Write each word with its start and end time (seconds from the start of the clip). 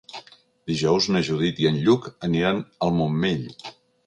Dijous 0.71 1.07
na 1.15 1.21
Judit 1.27 1.61
i 1.65 1.69
en 1.73 1.77
Lluc 1.83 2.09
aniran 2.29 2.63
al 2.89 2.97
Montmell. 3.03 3.47